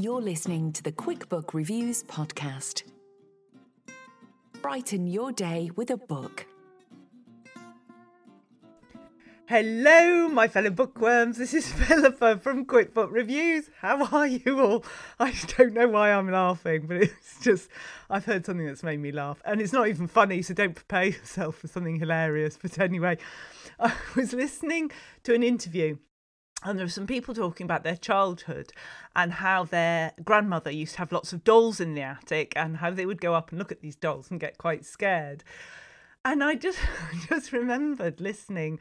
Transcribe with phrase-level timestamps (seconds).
[0.00, 2.84] You're listening to the QuickBook Reviews podcast.
[4.62, 6.46] Brighten your day with a book.
[9.46, 11.36] Hello, my fellow bookworms.
[11.36, 13.70] This is Philippa from QuickBook Reviews.
[13.80, 14.84] How are you all?
[15.18, 17.68] I don't know why I'm laughing, but it's just
[18.08, 21.06] I've heard something that's made me laugh, and it's not even funny, so don't prepare
[21.06, 22.56] yourself for something hilarious.
[22.62, 23.18] But anyway,
[23.80, 24.92] I was listening
[25.24, 25.96] to an interview
[26.64, 28.72] and there were some people talking about their childhood
[29.14, 32.90] and how their grandmother used to have lots of dolls in the attic and how
[32.90, 35.44] they would go up and look at these dolls and get quite scared.
[36.24, 36.78] And I just
[37.28, 38.80] just remembered listening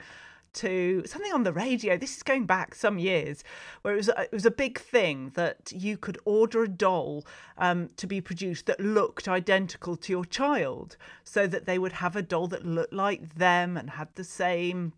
[0.54, 1.98] to something on the radio.
[1.98, 3.44] This is going back some years,
[3.84, 7.26] where it was a, it was a big thing that you could order a doll
[7.60, 12.16] um, to be produced that looked identical to your child, so that they would have
[12.16, 14.94] a doll that looked like them and had the same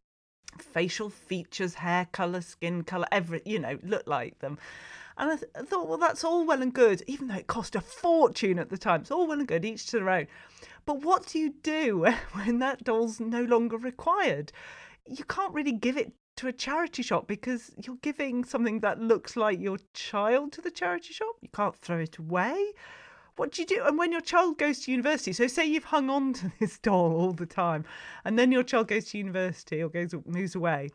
[0.58, 4.58] facial features, hair color, skin color, every you know, look like them.
[5.17, 7.75] And I, th- I, thought, well, that's all well and good, even though it cost
[7.75, 9.01] a fortune at the time.
[9.01, 10.28] It's all well and good, each to their own.
[10.85, 14.51] But what do you do when that doll's no longer required?
[15.06, 19.35] You can't really give it to a charity shop because you're giving something that looks
[19.35, 21.35] like your child to the charity shop.
[21.41, 22.72] You can't throw it away
[23.39, 23.81] what do you do?
[23.85, 27.13] And when your child goes to university, so say you've hung on to this doll
[27.16, 27.85] all the time,
[28.25, 30.89] and then your child goes to university or goes moves away,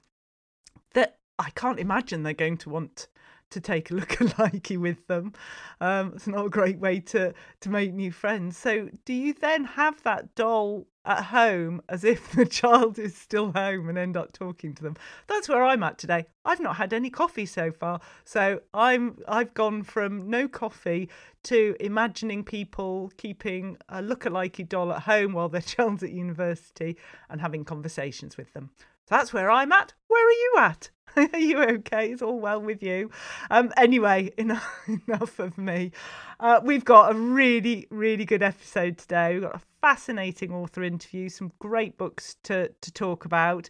[0.93, 3.09] that I can't imagine they're going to want
[3.55, 5.33] to take a look alikey with them.
[5.81, 8.57] Um, it's not a great way to to make new friends.
[8.59, 13.53] So, do you then have that doll at home as if the child is still
[13.53, 14.97] home and end up talking to them?
[15.27, 16.27] That's where I'm at today.
[16.45, 21.09] I've not had any coffee so far, so I'm I've gone from no coffee
[21.45, 26.97] to imagining people keeping a look-alikey doll at home while their child's at university
[27.31, 28.71] and having conversations with them.
[29.09, 29.93] So that's where I'm at.
[30.09, 30.91] Where are you at?
[31.17, 32.11] Are you okay?
[32.11, 33.11] It's all well with you.
[33.49, 35.93] Um, anyway, enough, enough of me.
[36.41, 39.35] Uh, we've got a really, really good episode today.
[39.35, 43.69] We've got a fascinating author interview, some great books to, to talk about.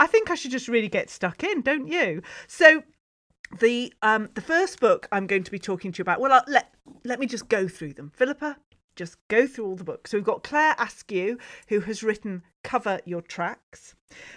[0.00, 2.22] I think I should just really get stuck in, don't you?
[2.48, 2.82] So
[3.58, 6.20] the um the first book I'm going to be talking to you about.
[6.20, 6.72] Well, I'll, let
[7.04, 8.12] let me just go through them.
[8.14, 8.56] Philippa,
[9.00, 10.10] just go through all the books.
[10.10, 11.38] So we've got Claire Askew,
[11.68, 13.94] who has written Cover Your Tracks.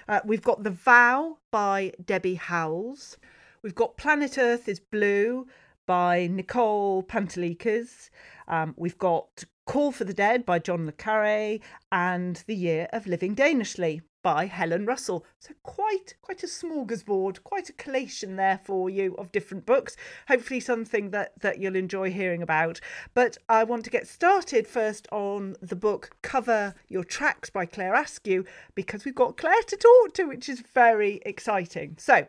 [0.08, 3.18] Uh, we've got The Vow by Debbie Howells.
[3.62, 5.48] We've got Planet Earth is Blue
[5.86, 8.10] by Nicole Panteleakos.
[8.48, 11.60] Um, we've got Call for the Dead by John Le Carre
[11.92, 15.26] and The Year of Living Danishly by Helen Russell.
[15.40, 19.96] So quite quite a smorgasbord, quite a collation there for you of different books.
[20.28, 22.80] Hopefully something that that you'll enjoy hearing about.
[23.14, 27.94] But I want to get started first on the book Cover Your Tracks by Claire
[27.94, 31.98] Askew because we've got Claire to talk to, which is very exciting.
[32.00, 32.26] So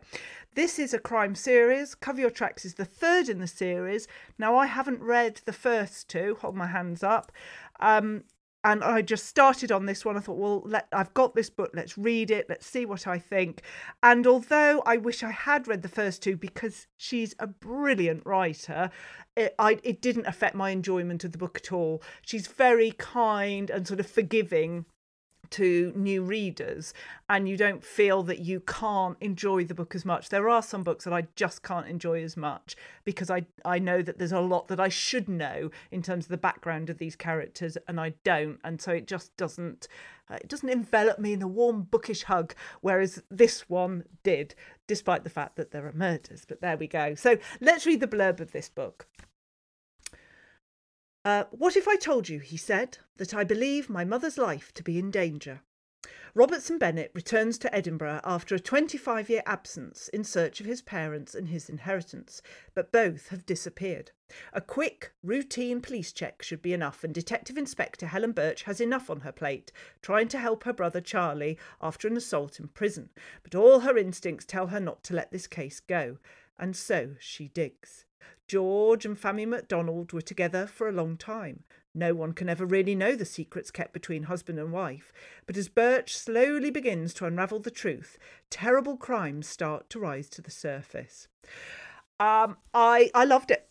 [0.54, 1.94] this is a crime series.
[1.94, 4.06] Cover Your Tracks is the third in the series.
[4.38, 7.32] Now, I haven't read the first two, hold my hands up.
[7.80, 8.22] Um,
[8.64, 10.16] and I just started on this one.
[10.16, 11.70] I thought, well, let, I've got this book.
[11.74, 12.46] Let's read it.
[12.48, 13.62] Let's see what I think.
[14.02, 18.90] And although I wish I had read the first two because she's a brilliant writer,
[19.36, 22.02] it, I, it didn't affect my enjoyment of the book at all.
[22.22, 24.86] She's very kind and sort of forgiving
[25.54, 26.92] to new readers
[27.28, 30.28] and you don't feel that you can't enjoy the book as much.
[30.28, 32.74] There are some books that I just can't enjoy as much
[33.04, 36.30] because I I know that there's a lot that I should know in terms of
[36.30, 39.86] the background of these characters and I don't and so it just doesn't
[40.28, 44.56] uh, it doesn't envelop me in a warm bookish hug whereas this one did
[44.88, 47.14] despite the fact that there are murders but there we go.
[47.14, 49.06] So let's read the blurb of this book.
[51.24, 54.82] Uh, what if I told you, he said, that I believe my mother's life to
[54.82, 55.62] be in danger?
[56.34, 61.34] Robertson Bennett returns to Edinburgh after a 25 year absence in search of his parents
[61.34, 62.42] and his inheritance,
[62.74, 64.10] but both have disappeared.
[64.52, 69.08] A quick, routine police check should be enough, and Detective Inspector Helen Birch has enough
[69.08, 69.72] on her plate,
[70.02, 73.10] trying to help her brother Charlie after an assault in prison.
[73.44, 76.18] But all her instincts tell her not to let this case go,
[76.58, 78.04] and so she digs.
[78.46, 81.64] George and Fammy MacDonald were together for a long time.
[81.94, 85.12] No one can ever really know the secrets kept between husband and wife,
[85.46, 88.18] but as Birch slowly begins to unravel the truth,
[88.50, 91.28] terrible crimes start to rise to the surface.
[92.18, 93.68] Um, I I loved it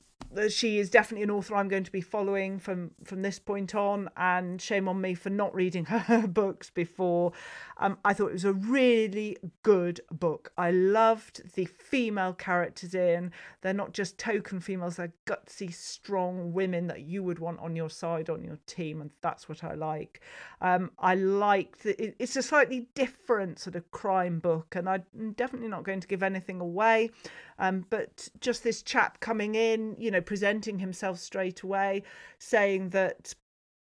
[0.49, 4.09] she is definitely an author I'm going to be following from from this point on.
[4.17, 7.33] And shame on me for not reading her books before.
[7.77, 10.51] Um, I thought it was a really good book.
[10.57, 13.31] I loved the female characters in.
[13.61, 17.89] They're not just token females; they're gutsy, strong women that you would want on your
[17.89, 20.21] side on your team, and that's what I like.
[20.61, 25.69] Um, I like that it's a slightly different sort of crime book, and I'm definitely
[25.69, 27.11] not going to give anything away.
[27.59, 32.03] Um, but just this chap coming in, you know, presenting himself straight away,
[32.39, 33.33] saying that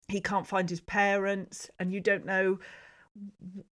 [0.08, 2.60] he can't find his parents, and you don't know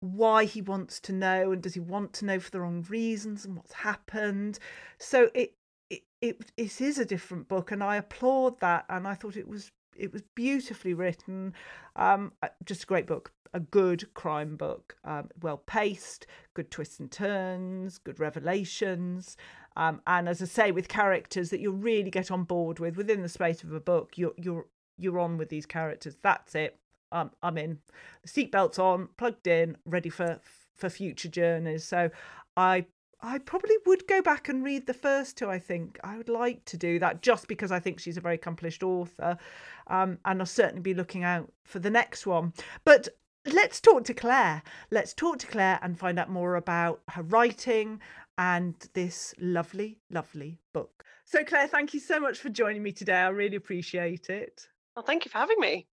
[0.01, 3.45] why he wants to know, and does he want to know for the wrong reasons,
[3.45, 4.59] and what's happened.
[4.99, 5.55] So it
[5.91, 9.49] it it, it is a different book, and I applaud that, and I thought it
[9.49, 11.55] was it was beautifully written,
[11.97, 12.33] um,
[12.65, 17.99] just a great book a good crime book, um, well paced, good twists and turns,
[17.99, 19.37] good revelations,
[19.79, 23.23] um, and as I say, with characters that you really get on board with within
[23.23, 24.67] the space of a book, you're you're
[24.99, 26.17] you're on with these characters.
[26.21, 26.77] That's it.
[27.13, 27.79] Um, I'm in.
[28.23, 30.41] The seatbelt's on, plugged in, ready for
[30.75, 31.85] for future journeys.
[31.85, 32.11] So
[32.57, 32.87] I
[33.21, 35.49] I probably would go back and read the first two.
[35.49, 38.35] I think I would like to do that just because I think she's a very
[38.35, 39.39] accomplished author,
[39.87, 42.53] um, and I'll certainly be looking out for the next one.
[42.85, 43.09] But
[43.47, 44.65] let's talk to Claire.
[44.91, 48.01] Let's talk to Claire and find out more about her writing
[48.39, 51.05] and this lovely, lovely book.
[51.25, 53.17] So, Claire, thank you so much for joining me today.
[53.17, 54.67] I really appreciate it.
[54.97, 55.87] Well, thank you for having me.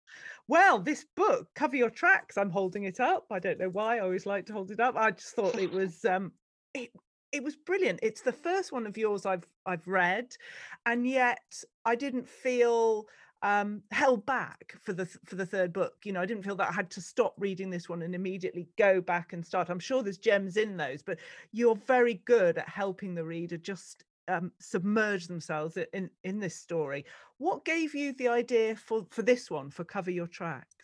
[0.48, 3.26] Well, this book, Cover Your Tracks, I'm holding it up.
[3.30, 3.96] I don't know why.
[3.96, 4.96] I always like to hold it up.
[4.96, 6.32] I just thought it was um
[6.72, 6.90] it
[7.32, 8.00] it was brilliant.
[8.02, 10.34] It's the first one of yours I've I've read,
[10.86, 13.06] and yet I didn't feel
[13.42, 15.94] um, held back for the for the third book.
[16.04, 18.68] You know, I didn't feel that I had to stop reading this one and immediately
[18.76, 19.68] go back and start.
[19.68, 21.18] I'm sure there's gems in those, but
[21.52, 27.04] you're very good at helping the reader just um, submerge themselves in in this story.
[27.38, 30.74] What gave you the idea for for this one for cover your tracks?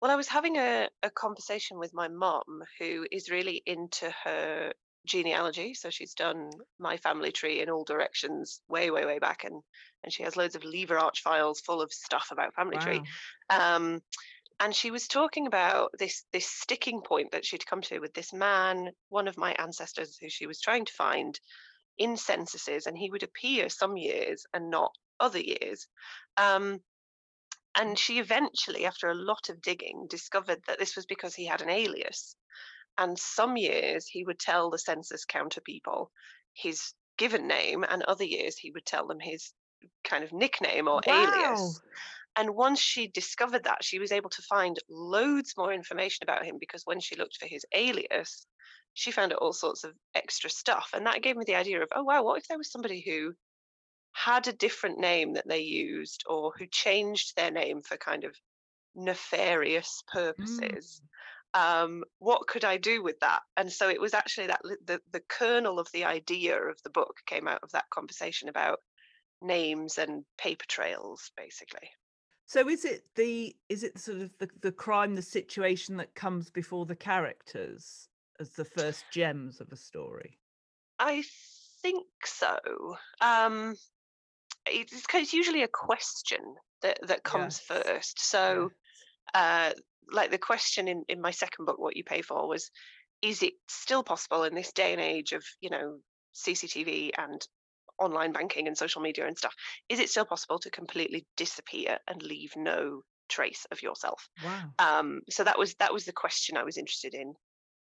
[0.00, 4.72] Well, I was having a, a conversation with my mum, who is really into her
[5.06, 5.74] genealogy.
[5.74, 9.62] So she's done my family tree in all directions, way, way, way back, and
[10.02, 12.82] and she has loads of lever arch files full of stuff about family wow.
[12.82, 13.02] tree.
[13.50, 14.02] Um,
[14.60, 18.32] and she was talking about this this sticking point that she'd come to with this
[18.32, 21.38] man, one of my ancestors who she was trying to find
[21.98, 25.86] in censuses, and he would appear some years and not other years.
[26.36, 26.80] Um,
[27.74, 31.62] and she eventually, after a lot of digging, discovered that this was because he had
[31.62, 32.34] an alias.
[33.00, 36.12] And some years he would tell the census counter people
[36.52, 39.52] his given name, and other years he would tell them his
[40.04, 41.24] kind of nickname or wow.
[41.24, 41.80] alias.
[42.36, 46.58] And once she discovered that, she was able to find loads more information about him
[46.60, 48.46] because when she looked for his alias,
[48.92, 50.90] she found all sorts of extra stuff.
[50.92, 53.32] And that gave me the idea of, oh, wow, what if there was somebody who
[54.12, 58.34] had a different name that they used or who changed their name for kind of
[58.94, 61.00] nefarious purposes?
[61.02, 61.06] Mm
[61.54, 63.40] um, what could I do with that?
[63.56, 67.16] And so it was actually that the, the kernel of the idea of the book
[67.26, 68.78] came out of that conversation about
[69.42, 71.90] names and paper trails, basically.
[72.46, 76.50] So is it the is it sort of the, the crime, the situation that comes
[76.50, 78.08] before the characters
[78.40, 80.38] as the first gems of a story?
[80.98, 81.22] I
[81.82, 82.58] think so.
[83.20, 83.76] Um,
[84.66, 86.40] it's, it's usually a question
[86.82, 87.82] that that comes yes.
[87.82, 88.20] first.
[88.20, 88.70] So.
[89.32, 89.70] Uh,
[90.10, 92.70] like the question in, in my second book, What You Pay For, was
[93.22, 95.98] is it still possible in this day and age of, you know,
[96.34, 97.46] CCTV and
[97.98, 99.54] online banking and social media and stuff,
[99.88, 104.28] is it still possible to completely disappear and leave no trace of yourself?
[104.44, 104.70] Wow.
[104.78, 107.34] Um, so that was that was the question I was interested in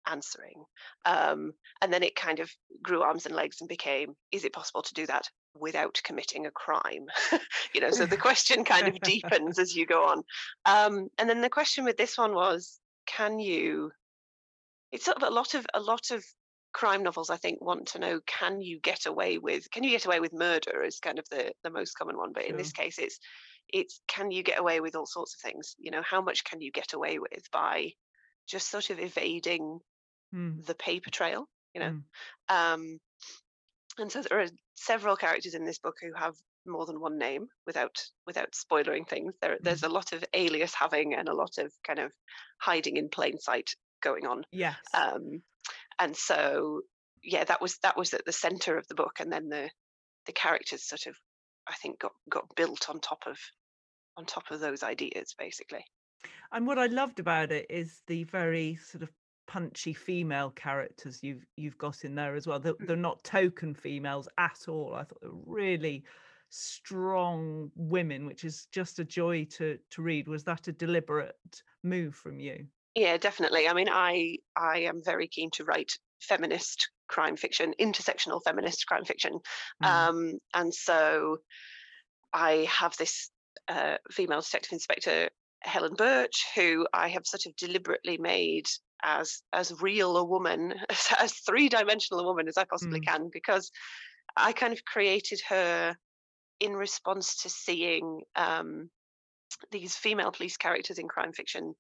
[0.08, 0.64] answering.
[1.06, 2.50] Um, and then it kind of
[2.82, 6.52] grew arms and legs and became, is it possible to do that without committing a
[6.52, 7.06] crime?
[7.74, 10.24] you know, so the question kind of deepens as you go on.
[10.66, 13.92] Um, and then the question with this one was, can you?
[14.92, 16.24] It's sort of a lot of a lot of
[16.74, 20.06] crime novels i think want to know can you get away with can you get
[20.06, 22.52] away with murder is kind of the the most common one but sure.
[22.52, 23.18] in this case it's
[23.70, 26.60] it's can you get away with all sorts of things you know how much can
[26.60, 27.90] you get away with by
[28.46, 29.80] just sort of evading
[30.36, 30.66] Mm.
[30.66, 32.02] the paper trail, you know.
[32.50, 32.74] Mm.
[32.74, 33.00] Um,
[33.98, 37.48] and so there are several characters in this book who have more than one name
[37.65, 39.34] without without spoiling things.
[39.41, 42.12] There, there's a lot of alias having and a lot of kind of
[42.60, 44.44] hiding in plain sight going on.
[44.51, 44.75] Yes.
[44.94, 45.41] Um,
[46.00, 46.82] and so
[47.24, 49.70] yeah, that was that was at the center of the book, and then the
[50.25, 51.15] the characters sort of
[51.67, 53.38] I think got got built on top of
[54.17, 55.84] on top of those ideas basically.
[56.51, 59.10] And what I loved about it is the very sort of
[59.48, 62.60] punchy female characters you've you've got in there as well.
[62.60, 62.88] They're, Mm.
[62.88, 64.94] they're not token females at all.
[64.96, 66.06] I thought they were really
[66.50, 70.28] strong women, which is just a joy to to read.
[70.28, 72.68] Was that a deliberate move from you?
[72.96, 73.68] Yeah, definitely.
[73.68, 79.06] I mean, I I am very keen to write feminist crime fiction, intersectional feminist crime
[79.06, 79.40] fiction,
[79.84, 79.88] Mm.
[79.88, 81.40] um, and so
[82.34, 83.30] I have this
[83.68, 85.30] uh, female detective inspector,
[85.66, 88.68] Helen Birch, who I have sort of deliberately made
[89.04, 93.06] as as real a woman, as, as three dimensional a woman as I possibly Mm.
[93.08, 93.72] can, because
[94.38, 95.98] I kind of created her
[96.60, 98.90] in response to seeing um,
[99.72, 101.76] these female police characters in crime fiction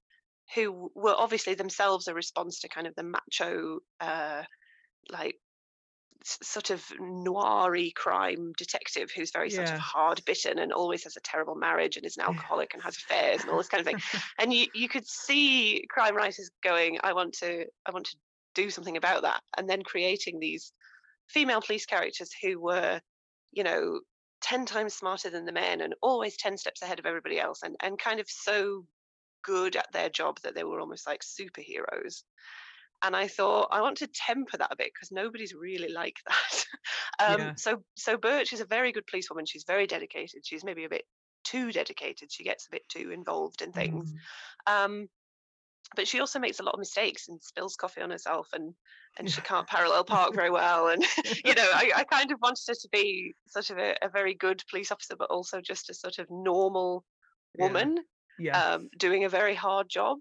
[0.53, 4.43] who were obviously themselves a response to kind of the macho uh
[5.11, 5.35] like
[6.25, 11.21] sort of noiry crime detective who's very sort of hard bitten and always has a
[11.21, 13.99] terrible marriage and is an alcoholic and has affairs and all this kind of thing.
[14.39, 18.17] And you you could see crime writers going i want to i want to
[18.55, 20.73] do something about that and then creating these
[21.27, 22.99] female police characters who were
[23.51, 23.99] you know
[24.41, 27.75] 10 times smarter than the men and always 10 steps ahead of everybody else and
[27.81, 28.85] and kind of so
[29.43, 32.23] good at their job that they were almost like superheroes
[33.05, 36.65] and i thought i want to temper that a bit because nobody's really like that
[37.19, 37.53] um, Yeah.
[37.55, 41.03] so so birch is a very good policewoman she's very dedicated she's maybe a bit
[41.43, 44.19] too dedicated she gets a bit too involved in things Mm.
[44.67, 45.07] um,
[45.95, 48.75] but she also makes a lot of mistakes and spills coffee on herself and
[49.17, 51.03] and she can't parallel park very well and
[51.45, 54.33] you know I, I kind of wanted her to be sort of a, a very
[54.33, 57.05] good police officer but also just a sort of normal
[57.57, 57.99] woman
[58.37, 58.61] Yeah.
[58.61, 60.19] um, doing a very hard job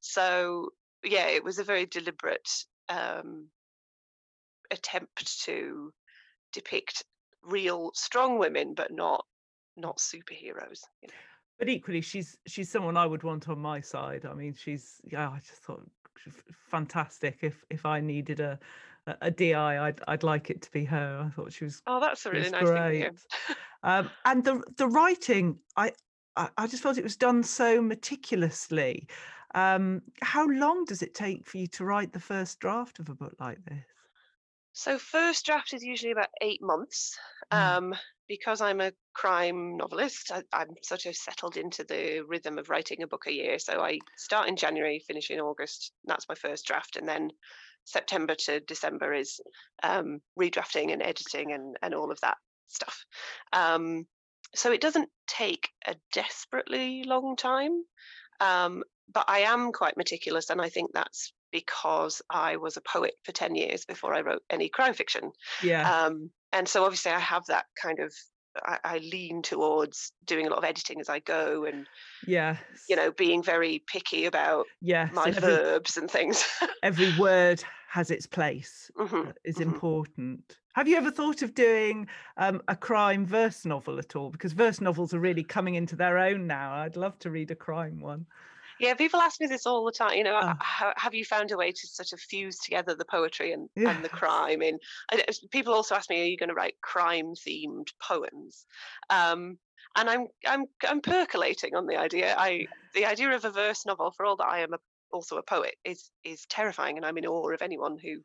[0.00, 0.70] so
[1.06, 2.48] yeah it was a very deliberate
[2.88, 3.48] um,
[4.70, 5.92] attempt to
[6.52, 7.04] depict
[7.42, 9.24] real strong women but not
[9.76, 11.14] not superheroes you know?
[11.58, 15.28] but equally she's she's someone i would want on my side i mean she's yeah
[15.28, 15.82] i just thought
[16.70, 18.58] fantastic if if i needed a
[19.20, 22.26] a di i'd i'd like it to be her i thought she was oh that's
[22.26, 23.12] a really nice thing great.
[23.84, 25.92] um and the the writing i
[26.36, 29.08] I, I just felt it was done so meticulously.
[29.56, 33.14] Um, how long does it take for you to write the first draft of a
[33.14, 33.84] book like this?
[34.74, 37.18] So first draft is usually about eight months.
[37.50, 37.76] Mm.
[37.76, 37.94] Um,
[38.28, 43.02] because I'm a crime novelist, I, I'm sort of settled into the rhythm of writing
[43.02, 43.58] a book a year.
[43.58, 45.92] So I start in January, finish in August.
[46.04, 47.30] That's my first draft, and then
[47.84, 49.40] September to December is
[49.82, 52.36] um, redrafting and editing and and all of that
[52.66, 53.06] stuff.
[53.52, 54.06] Um,
[54.54, 57.84] so it doesn't take a desperately long time,
[58.40, 58.82] um,
[59.12, 63.32] but I am quite meticulous, and I think that's because I was a poet for
[63.32, 65.32] 10 years before I wrote any crime fiction.
[65.60, 68.12] Yeah, Um, and so obviously I have that kind of,
[68.64, 71.86] I, I lean towards doing a lot of editing as I go and,
[72.26, 72.58] yeah,
[72.88, 75.10] you know, being very picky about yeah.
[75.10, 76.44] my every, verbs and things.
[76.82, 78.90] every word has its place.
[78.96, 79.60] Mhm, uh, Is mhm.
[79.60, 80.58] important.
[80.74, 84.30] Have you ever thought of doing um, a crime verse novel at all?
[84.30, 86.74] Because verse novels are really coming into their own now.
[86.74, 88.26] I'd love to read a crime one.
[88.78, 90.14] Yeah, people ask me this all the time.
[90.18, 90.56] You know, Oh.
[90.60, 94.04] how, have you found a way to sort of fuse together the poetry and, and
[94.04, 94.62] the crime?
[94.62, 98.66] I people also ask me, are you going to write crime themed poems?
[99.10, 99.58] Um,
[99.96, 102.34] and I'm I'm I'm percolating on the idea.
[102.36, 104.78] I the idea of a verse novel, for all that I am a,
[105.10, 108.22] also a poet, is is terrifying, and I'm in awe of anyone who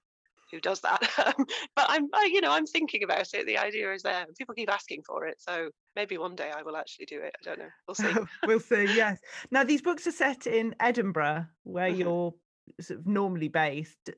[0.51, 1.01] who does that.
[1.21, 3.45] Um, but I'm I, you know I'm thinking about it.
[3.45, 4.25] The idea is there.
[4.37, 7.35] People keep asking for it, so maybe one day I will actually do it.
[7.39, 7.69] I don't know.
[7.87, 8.13] We'll see.
[8.45, 8.85] we'll see.
[8.95, 9.19] Yes.
[9.51, 11.97] Now these books are set in Edinburgh, where Mhm.
[11.99, 12.33] you're
[12.79, 14.09] sort of normally based.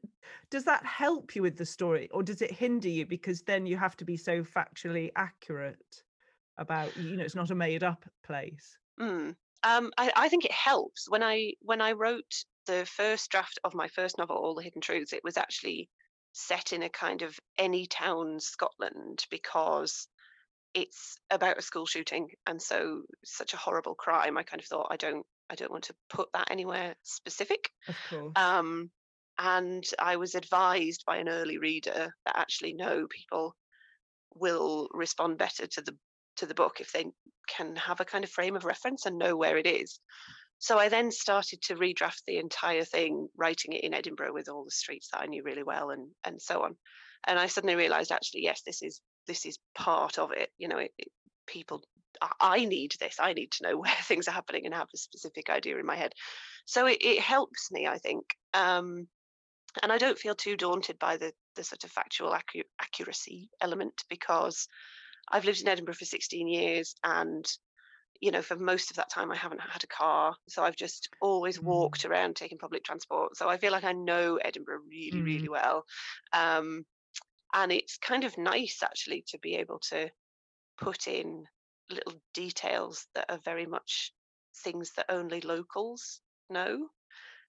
[0.49, 3.77] Does that help you with the story, or does it hinder you because then you
[3.77, 6.03] have to be so factually accurate
[6.57, 8.77] about you know it's not a made up place?
[8.99, 9.35] Mm.
[9.63, 11.09] Um, I, I think it helps.
[11.09, 14.81] When I when I wrote the first draft of my first novel, All the Hidden
[14.81, 15.89] Truths, it was actually
[16.33, 20.07] set in a kind of any town Scotland because
[20.73, 24.37] it's about a school shooting and so such a horrible crime.
[24.37, 27.69] I kind of thought I don't I don't want to put that anywhere specific.
[28.35, 28.89] Um,
[29.37, 33.55] and I was advised by an early reader that actually no people
[34.35, 35.95] will respond better to the
[36.37, 37.05] to the book if they
[37.47, 39.99] can have a kind of frame of reference and know where it is.
[40.63, 44.63] So I then started to redraft the entire thing, writing it in Edinburgh with all
[44.63, 46.77] the streets that I knew really well and and so on.
[47.27, 50.51] And I suddenly realised actually, yes, this is this is part of it.
[50.57, 51.09] You know, it, it,
[51.47, 51.83] people
[52.39, 53.17] I need this.
[53.19, 55.97] I need to know where things are happening and have a specific idea in my
[55.97, 56.13] head.
[56.65, 58.23] So it, it helps me, I think.
[58.53, 59.09] Um,
[59.81, 64.05] and I don't feel too daunted by the the sort of factual accu- accuracy element
[64.09, 64.69] because
[65.29, 67.45] I've lived in Edinburgh for 16 years and
[68.23, 71.09] you know for most of that time I haven't had a car so I've just
[71.21, 71.63] always mm.
[71.63, 75.25] walked around taking public transport so I feel like I know Edinburgh really mm.
[75.25, 75.83] really well
[76.31, 76.85] um,
[77.53, 80.09] and it's kind of nice actually to be able to
[80.79, 81.43] put in
[81.89, 84.13] little details that are very much
[84.63, 86.87] things that only locals know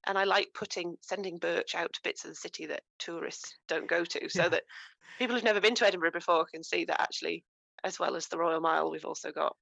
[0.07, 3.88] and I like putting sending Birch out to bits of the city that tourists don't
[3.88, 4.49] go to, so yeah.
[4.50, 4.64] that
[5.19, 7.43] people who've never been to Edinburgh before can see that actually,
[7.83, 9.57] as well as the Royal Mile, we've also got,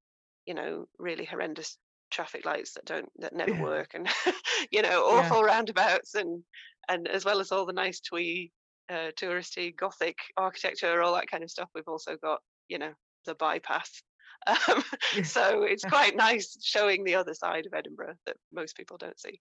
[0.47, 1.79] you know, really horrendous
[2.11, 3.63] traffic lights that don't that never yeah.
[3.63, 4.09] work, and
[4.71, 5.45] you know, awful yeah.
[5.45, 6.43] roundabouts, and
[6.89, 8.51] and as well as all the nice twee,
[8.91, 12.93] uh, touristy Gothic architecture, all that kind of stuff, we've also got, you know,
[13.25, 14.03] the bypass
[14.69, 14.83] um,
[15.23, 19.41] so it's quite nice showing the other side of Edinburgh that most people don't see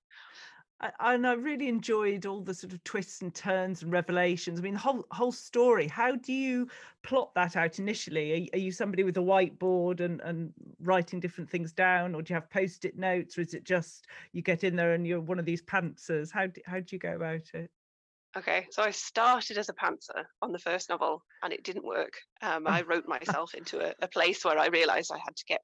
[1.00, 4.60] and I really enjoyed all the sort of twists and turns and revelations.
[4.60, 5.88] I mean, the whole whole story.
[5.88, 6.68] How do you
[7.04, 8.50] plot that out initially?
[8.54, 12.34] Are, are, you somebody with a whiteboard and and writing different things down, or do
[12.34, 15.40] you have post-it notes, or is it just you get in there and you're one
[15.40, 16.32] of these pantsers?
[16.32, 17.70] How do, how do you go about it?
[18.36, 22.14] Okay, so I started as a pantser on the first novel, and it didn't work.
[22.42, 25.62] Um, I wrote myself into a, a place where I realised I had to get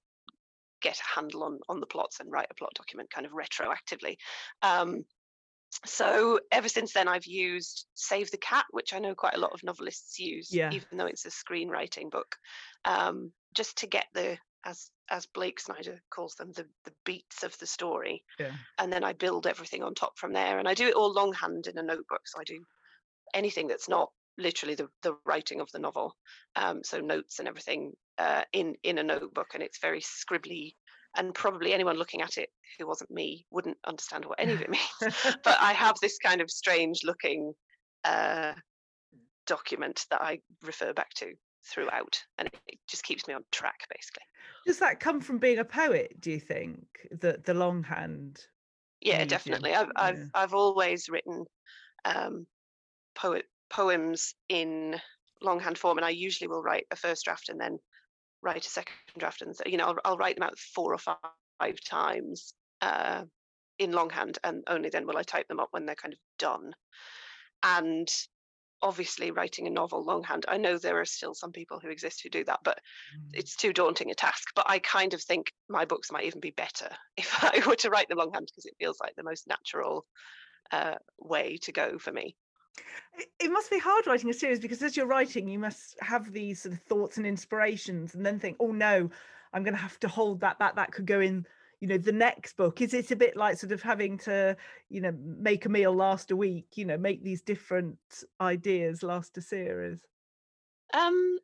[0.82, 4.18] get a handle on on the plots and write a plot document kind of retroactively.
[4.62, 5.06] Um,
[5.86, 9.52] so ever since then, I've used Save the Cat, which I know quite a lot
[9.54, 10.72] of novelists use, yeah.
[10.72, 12.38] even though it's a screenwriting book,
[12.86, 17.58] um, just to get the as as Blake Snyder calls them the the beats of
[17.60, 18.52] the story, yeah.
[18.78, 20.60] and then I build everything on top from there.
[20.60, 22.64] And I do it all longhand in a notebook, so I do
[23.34, 26.16] anything that's not literally the, the writing of the novel
[26.56, 30.74] um, so notes and everything uh, in in a notebook and it's very scribbly
[31.16, 34.70] and probably anyone looking at it who wasn't me wouldn't understand what any of it
[35.02, 37.54] means but i have this kind of strange looking
[38.04, 38.54] uh,
[39.46, 41.34] document that i refer back to
[41.66, 44.24] throughout and it just keeps me on track basically
[44.66, 46.80] does that come from being a poet do you think
[47.12, 48.40] the the longhand
[49.02, 49.28] yeah medium?
[49.28, 50.04] definitely i've yeah.
[50.04, 51.46] i've i've always written
[52.06, 52.46] um
[53.16, 54.96] poet poems in
[55.42, 57.78] longhand form and i usually will write a first draft and then
[58.42, 60.98] write a second draft and so you know I'll, I'll write them out four or
[60.98, 63.24] five times uh,
[63.80, 66.74] in longhand and only then will I type them up when they're kind of done
[67.64, 68.08] and
[68.84, 72.30] obviously writing a novel longhand I know there are still some people who exist who
[72.30, 72.80] do that but
[73.18, 73.30] mm.
[73.34, 76.52] it's too daunting a task but I kind of think my books might even be
[76.52, 80.06] better if I were to write them longhand because it feels like the most natural
[80.72, 82.36] uh, way to go for me
[83.40, 86.62] it must be hard writing a series because as you're writing, you must have these
[86.62, 89.10] sort of thoughts and inspirations, and then think, "Oh no,
[89.54, 90.76] I'm going to have to hold that back.
[90.76, 91.46] That could go in,
[91.80, 94.56] you know, the next book." Is it a bit like sort of having to,
[94.90, 96.68] you know, make a meal last a week?
[96.76, 97.98] You know, make these different
[98.40, 100.00] ideas last a series.
[100.94, 101.40] Um,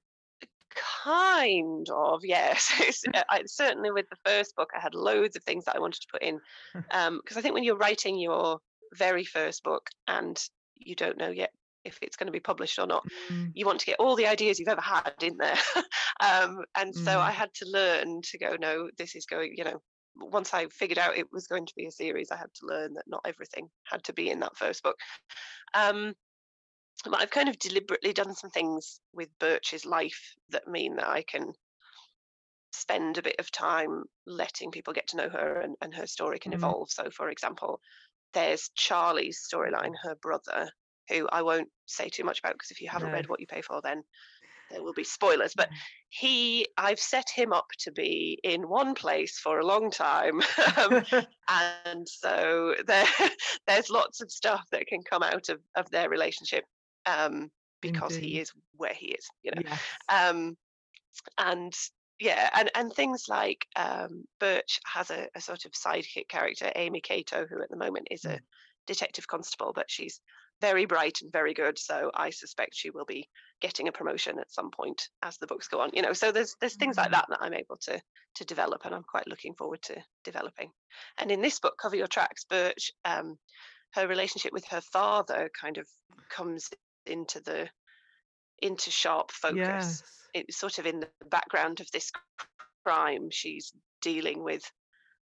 [1.04, 2.72] kind of yes.
[3.14, 6.02] Uh, I, certainly with the first book, I had loads of things that I wanted
[6.02, 6.40] to put in,
[6.92, 8.60] um, because I think when you're writing your
[8.96, 10.42] very first book and
[10.88, 11.52] you don't know yet
[11.84, 13.06] if it's going to be published or not.
[13.30, 13.52] Mm.
[13.54, 15.58] You want to get all the ideas you've ever had in there.
[16.22, 17.04] um, and mm.
[17.04, 19.82] so I had to learn to go, no, this is going, you know,
[20.16, 22.94] once I figured out it was going to be a series, I had to learn
[22.94, 24.96] that not everything had to be in that first book.
[25.74, 26.14] Um,
[27.06, 31.24] but I've kind of deliberately done some things with Birch's life that mean that I
[31.24, 31.52] can
[32.72, 36.40] spend a bit of time letting people get to know her and, and her story
[36.40, 36.56] can mm.
[36.56, 36.90] evolve.
[36.92, 37.80] So, for example,
[38.34, 40.70] there's Charlie's storyline, her brother,
[41.10, 43.16] who I won't say too much about because if you haven't no.
[43.16, 44.04] read What You Pay For, then
[44.70, 45.54] there will be spoilers.
[45.56, 45.70] But
[46.10, 50.42] he, I've set him up to be in one place for a long time,
[50.78, 51.04] um,
[51.86, 53.06] and so there,
[53.68, 56.66] there's lots of stuff that can come out of of their relationship
[57.06, 58.30] um, because Indeed.
[58.30, 59.62] he is where he is, you know.
[59.66, 59.80] Yes.
[60.10, 60.58] Um,
[61.38, 61.74] and
[62.24, 67.02] yeah, and, and things like um, Birch has a, a, sort of sidekick character, Amy
[67.02, 68.40] Kato, who at the moment is a mm.
[68.88, 70.22] detective constable, but she's
[70.62, 71.78] very bright and very good.
[71.78, 73.28] So I suspect she will be
[73.60, 75.90] getting a promotion at some point as the books go on.
[75.92, 77.12] You know, so there's there's things like mm.
[77.12, 78.02] that that I'm able to
[78.36, 80.72] to develop, and I'm quite looking forward to developing.
[81.18, 83.38] And in this book, Cover Your Tracks, Birch, um,
[83.96, 85.88] her relationship with her father kind of
[86.30, 86.70] comes
[87.06, 87.68] into the
[88.64, 89.58] into sharp focus.
[89.58, 92.12] Yes it's sort of in the background of this
[92.86, 93.72] crime she's
[94.02, 94.64] dealing with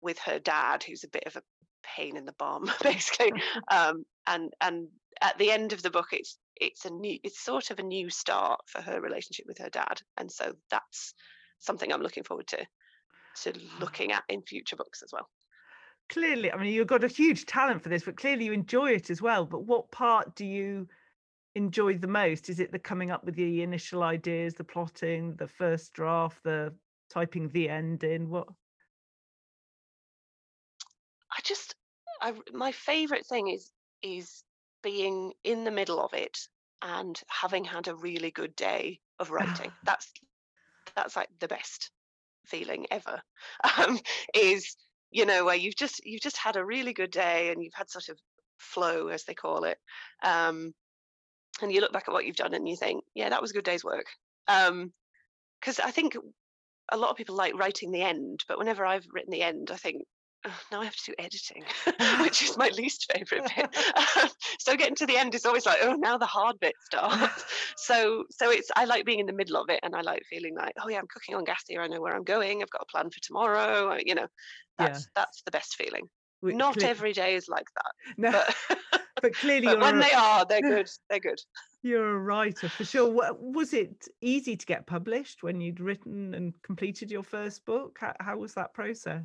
[0.01, 1.43] with her dad who's a bit of a
[1.97, 3.33] pain in the bum, basically.
[3.71, 4.89] um, and and
[5.21, 8.11] at the end of the book, it's it's a new, it's sort of a new
[8.11, 11.15] start for her relationship with her dad, and so that's
[11.59, 12.67] something I'm looking forward to
[13.43, 15.29] to looking at in future books as well.
[16.11, 19.09] Clearly, I mean, you've got a huge talent for this, but clearly you enjoy it
[19.09, 19.47] as well.
[19.47, 20.87] But what part do you
[21.55, 22.49] enjoy the most?
[22.49, 26.75] Is it the coming up with the initial ideas, the plotting, the first draft, the
[27.11, 28.29] typing the end in?
[28.29, 28.49] What?
[31.33, 31.75] I just,
[32.21, 33.71] I my favorite thing is
[34.03, 34.45] is
[34.83, 36.39] being in the middle of it
[36.83, 39.73] and having had a really good day of writing.
[39.85, 40.13] that's
[40.95, 41.91] that's like the best
[42.47, 43.21] feeling ever.
[43.79, 43.99] Um,
[44.35, 44.77] is
[45.11, 47.89] you know where you've just you've just had a really good day and you've had
[47.89, 48.19] sort of
[48.59, 49.79] flow as they call it
[50.25, 50.73] um,
[51.63, 53.55] and you look back at what you've done and you think yeah that was a
[53.55, 54.07] good day's work
[54.47, 54.69] because
[55.79, 56.17] um, i think
[56.93, 59.77] a lot of people like writing the end but whenever i've written the end i
[59.77, 60.03] think
[60.71, 61.65] now I have to do editing,
[62.23, 63.75] which is my least favorite bit.
[64.59, 67.45] so getting to the end is always like, oh, now the hard bit starts.
[67.77, 70.55] so, so it's I like being in the middle of it, and I like feeling
[70.55, 71.81] like, oh yeah, I'm cooking on gas here.
[71.81, 72.63] I know where I'm going.
[72.63, 73.97] I've got a plan for tomorrow.
[74.05, 74.27] You know,
[74.79, 75.23] that's yeah.
[75.23, 76.09] that's the best feeling.
[76.53, 77.93] Not every day is like that.
[78.17, 78.31] No.
[78.31, 78.79] But,
[79.23, 80.89] but clearly, but when a, they are, they're good.
[81.09, 81.41] They're good.
[81.83, 83.35] You're a writer for sure.
[83.39, 87.99] Was it easy to get published when you'd written and completed your first book?
[88.01, 89.23] How, how was that process?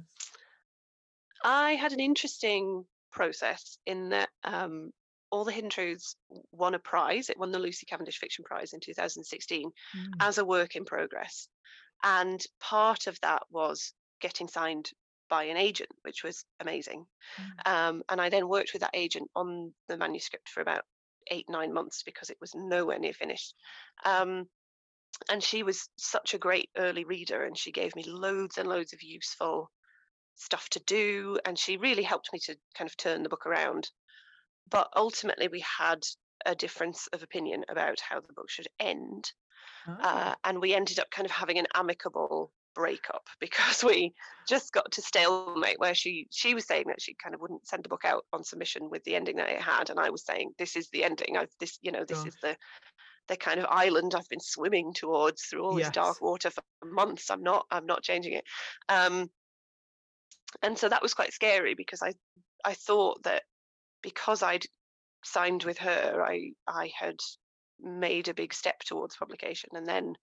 [1.43, 4.91] I had an interesting process in that um,
[5.31, 6.15] all the Hidden Truths
[6.51, 7.29] won a prize.
[7.29, 10.05] It won the Lucy Cavendish Fiction Prize in 2016 mm.
[10.19, 11.47] as a work in progress.
[12.03, 14.89] And part of that was getting signed
[15.29, 17.05] by an agent, which was amazing.
[17.39, 17.71] Mm.
[17.71, 20.83] Um, and I then worked with that agent on the manuscript for about
[21.31, 23.55] eight, nine months because it was nowhere near finished.
[24.05, 24.47] Um,
[25.29, 28.93] and she was such a great early reader, and she gave me loads and loads
[28.93, 29.71] of useful
[30.35, 31.37] stuff to do.
[31.45, 33.89] And she really helped me to kind of turn the book around.
[34.69, 36.03] But ultimately, we had
[36.45, 39.31] a difference of opinion about how the book should end.
[39.87, 39.97] Oh.
[40.01, 44.13] Uh, and we ended up kind of having an amicable breakup because we
[44.47, 47.83] just got to stalemate where she she was saying that she kind of wouldn't send
[47.83, 50.51] the book out on submission with the ending that it had and i was saying
[50.57, 52.27] this is the ending i've this you know this Gosh.
[52.27, 52.57] is the
[53.27, 55.87] the kind of island i've been swimming towards through all yes.
[55.87, 58.43] this dark water for months i'm not i'm not changing it
[58.87, 59.29] um
[60.61, 62.13] and so that was quite scary because I
[62.65, 63.43] I thought that
[64.01, 64.65] because I'd
[65.23, 67.19] signed with her, I I had
[67.79, 70.15] made a big step towards publication, and then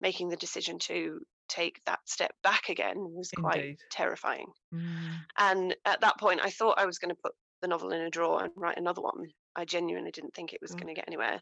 [0.00, 3.78] making the decision to take that step back again was quite Indeed.
[3.90, 4.46] terrifying.
[4.72, 5.18] Mm.
[5.38, 8.10] And at that point, I thought I was going to put the novel in a
[8.10, 9.24] drawer and write another one.
[9.56, 10.80] I genuinely didn't think it was mm.
[10.80, 11.40] going to get anywhere.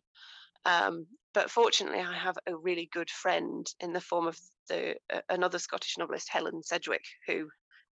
[0.65, 4.39] Um, but fortunately, I have a really good friend in the form of
[4.69, 7.49] the uh, another Scottish novelist, Helen Sedgwick, who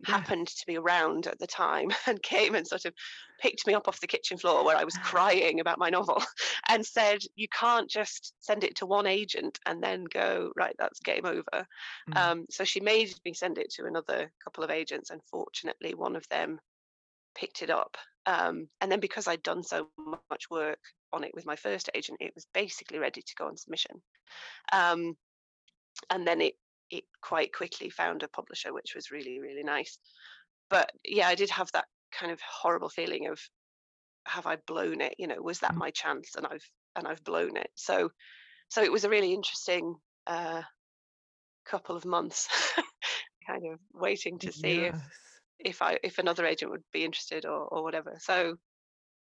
[0.05, 2.95] happened to be around at the time and came and sort of
[3.41, 6.23] picked me up off the kitchen floor where I was crying about my novel
[6.69, 11.01] and said, You can't just send it to one agent and then go, right, that's
[11.01, 11.67] game over.
[12.11, 12.17] Mm.
[12.17, 16.17] Um, so she made me send it to another couple of agents, and fortunately, one
[16.17, 16.61] of them
[17.35, 17.97] picked it up.
[18.27, 19.89] Um, and then because I'd done so
[20.31, 20.81] much work
[21.13, 24.03] on it with my first agent, it was basically ready to go on submission.
[24.73, 25.17] Um,
[26.11, 26.55] and then it
[26.91, 29.99] it quite quickly found a publisher, which was really, really nice.
[30.71, 33.41] But yeah, I did have that kind of horrible feeling of
[34.27, 35.15] have I blown it?
[35.19, 35.79] You know, was that mm.
[35.79, 36.35] my chance?
[36.37, 36.65] And I've
[36.97, 37.71] and I've blown it.
[37.75, 38.11] So
[38.69, 39.97] so it was a really interesting
[40.27, 40.63] uh,
[41.67, 42.49] couple of months,
[43.47, 44.95] kind of waiting to see yes.
[44.95, 45.03] if
[45.59, 48.17] if I if another agent would be interested or or whatever.
[48.21, 48.57] So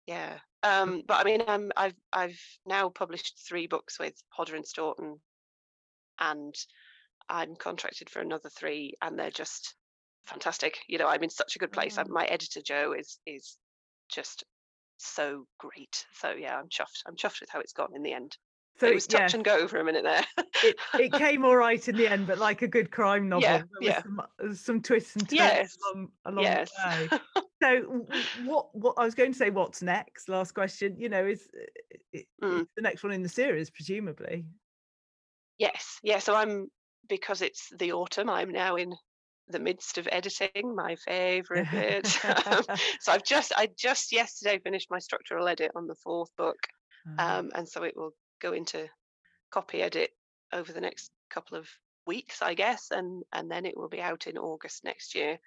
[0.07, 0.37] yeah.
[0.63, 5.19] Um, but I mean, I'm, I've I've now published three books with Hodder and Stoughton,
[6.19, 6.55] and
[7.29, 9.75] I'm contracted for another three, and they're just
[10.25, 10.79] fantastic.
[10.87, 11.97] You know, I'm in such a good place.
[11.97, 12.09] Mm.
[12.09, 13.57] My editor Joe is is
[14.09, 14.43] just
[14.97, 16.05] so great.
[16.13, 17.03] So yeah, I'm chuffed.
[17.07, 18.37] I'm chuffed with how it's gone in the end.
[18.79, 19.37] So it was touch yeah.
[19.37, 20.25] and go for a minute there.
[20.63, 23.61] it, it came all right in the end, but like a good crime novel, yeah,
[23.79, 24.01] yeah.
[24.01, 25.77] Some, uh, some, twists and turns yes.
[25.93, 26.71] along, along yes.
[26.71, 27.43] the way.
[27.61, 28.05] so
[28.45, 30.29] what what I was going to say, what's next?
[30.29, 30.95] Last question.
[30.97, 31.47] You know, is
[32.15, 32.65] uh, mm.
[32.75, 34.45] the next one in the series, presumably?
[35.59, 36.17] Yes, yeah.
[36.17, 36.71] So I'm
[37.11, 38.95] because it's the autumn, I'm now in
[39.49, 42.07] the midst of editing my favorite bit.
[43.01, 46.55] so I've just I just yesterday finished my structural edit on the fourth book,
[47.05, 47.39] uh-huh.
[47.39, 48.87] um, and so it will go into
[49.51, 50.11] copy edit
[50.53, 51.67] over the next couple of
[52.07, 55.37] weeks, I guess, and and then it will be out in August next year,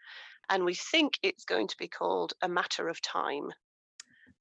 [0.51, 3.49] and we think it's going to be called A Matter of Time.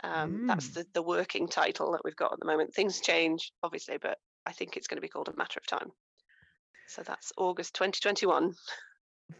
[0.03, 0.47] Um, mm.
[0.47, 2.73] That's the the working title that we've got at the moment.
[2.73, 5.93] Things change, obviously, but I think it's going to be called A Matter of Time.
[6.88, 8.54] So that's August 2021.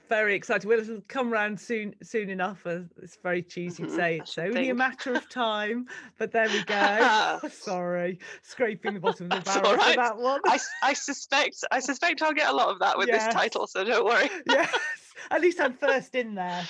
[0.10, 0.70] Very exciting.
[0.70, 2.66] Well, it'll come round soon, soon enough.
[2.66, 6.50] Uh, it's very cheesy to Mhm, say it's only a matter of time, but there
[6.50, 7.40] we go.
[7.50, 9.96] Sorry, scraping the bottom of the barrel all for right.
[9.96, 10.42] that one.
[10.46, 13.26] I, I suspect I suspect I'll get a lot of that with Yes.
[13.26, 14.30] this title, so don't worry.
[14.46, 16.68] yes, at least I'm first in there.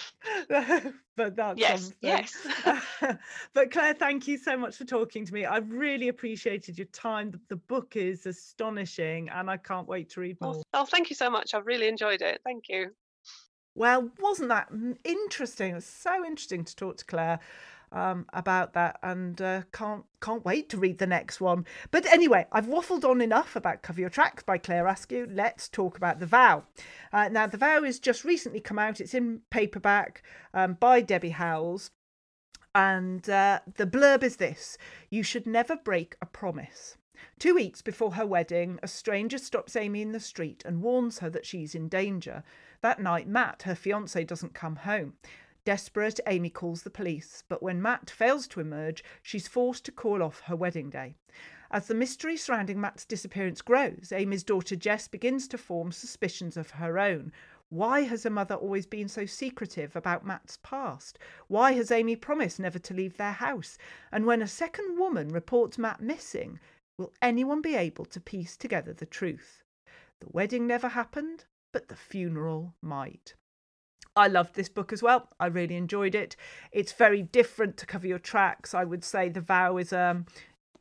[1.16, 1.98] but that's Yes, something.
[2.02, 3.18] yes.
[3.54, 5.46] but Claire, thank you so much for talking to me.
[5.46, 7.40] I've really appreciated your time.
[7.50, 10.56] The, book is astonishing, and I can't wait to read oh, more.
[10.74, 11.54] Oh, oh, thank you so much.
[11.54, 12.42] I've really enjoyed it.
[12.44, 12.92] Thank you.
[13.76, 14.70] Well, wasn't that
[15.04, 15.72] interesting?
[15.72, 17.40] It was so interesting to talk to Claire
[17.94, 21.66] um, about that, and uh, can't can't wait to read the next one.
[21.92, 25.28] But anyway, I've waffled on enough about Cover Your Tracks by Claire Askew.
[25.30, 26.64] Let's talk about The Vow.
[27.12, 29.00] Uh, now, The Vow has just recently come out.
[29.00, 31.92] It's in paperback um, by Debbie Howells.
[32.76, 34.78] And uh, the blurb is this
[35.10, 36.98] You should never break a promise.
[37.40, 41.30] Two weeks before her wedding, a stranger stops Amy in the street and warns her
[41.30, 42.44] that she's in danger.
[42.82, 45.14] That night, Matt, her fiance, doesn't come home.
[45.66, 50.22] Desperate, Amy calls the police, but when Matt fails to emerge, she's forced to call
[50.22, 51.16] off her wedding day.
[51.72, 56.72] As the mystery surrounding Matt's disappearance grows, Amy's daughter Jess begins to form suspicions of
[56.72, 57.32] her own.
[57.70, 61.18] Why has her mother always been so secretive about Matt's past?
[61.48, 63.78] Why has Amy promised never to leave their house?
[64.12, 66.60] And when a second woman reports Matt missing,
[66.98, 69.64] will anyone be able to piece together the truth?
[70.20, 73.34] The wedding never happened, but the funeral might.
[74.16, 75.30] I loved this book as well.
[75.40, 76.36] I really enjoyed it.
[76.72, 78.74] It's very different to cover your tracks.
[78.74, 80.26] I would say The Vow is um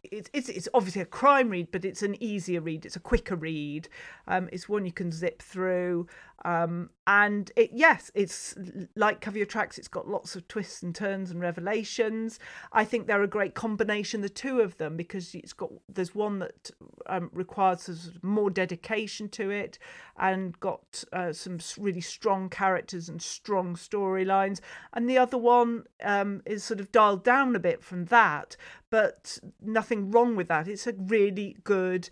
[0.04, 2.84] it's it's, it's obviously a crime read, but it's an easier read.
[2.84, 3.88] It's a quicker read.
[4.26, 6.08] Um, it's one you can zip through.
[6.44, 8.54] Um, and it yes, it's
[8.96, 9.78] like cover your tracks.
[9.78, 12.38] It's got lots of twists and turns and revelations.
[12.72, 16.40] I think they're a great combination, the two of them, because it's got there's one
[16.40, 16.70] that
[17.06, 19.78] um, requires more dedication to it,
[20.18, 24.60] and got uh, some really strong characters and strong storylines,
[24.92, 28.56] and the other one um, is sort of dialed down a bit from that,
[28.90, 30.66] but nothing wrong with that.
[30.66, 32.10] It's a really good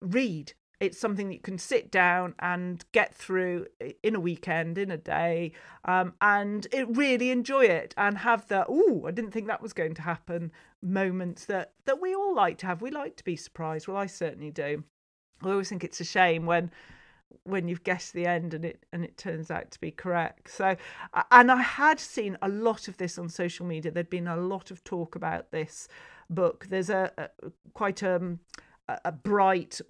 [0.00, 0.52] read.
[0.84, 3.66] It's something that you can sit down and get through
[4.02, 5.52] in a weekend, in a day,
[5.84, 9.72] um, and it really enjoy it and have the "oh, I didn't think that was
[9.72, 12.82] going to happen" moments that that we all like to have.
[12.82, 13.88] We like to be surprised.
[13.88, 14.84] Well, I certainly do.
[15.42, 16.70] I always think it's a shame when
[17.42, 20.50] when you've guessed the end and it and it turns out to be correct.
[20.50, 20.76] So,
[21.30, 23.90] and I had seen a lot of this on social media.
[23.90, 25.88] There'd been a lot of talk about this
[26.30, 26.66] book.
[26.68, 27.28] There's a, a
[27.72, 28.40] quite um,
[28.88, 29.80] a, a bright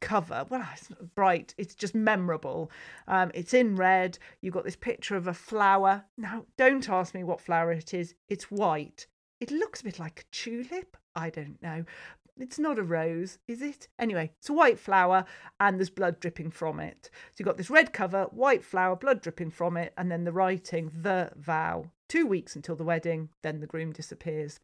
[0.00, 0.46] cover.
[0.48, 1.54] Well, it's bright.
[1.58, 2.70] It's just memorable.
[3.06, 4.18] Um, it's in red.
[4.40, 6.04] You've got this picture of a flower.
[6.16, 8.14] Now, don't ask me what flower it is.
[8.28, 9.06] It's white.
[9.40, 10.96] It looks a bit like a tulip.
[11.14, 11.84] I don't know.
[12.40, 13.88] It's not a rose, is it?
[13.98, 15.24] Anyway, it's a white flower
[15.58, 17.10] and there's blood dripping from it.
[17.12, 20.32] So you've got this red cover, white flower, blood dripping from it, and then the
[20.32, 21.90] writing, the vow.
[22.08, 24.60] Two weeks until the wedding, then the groom disappears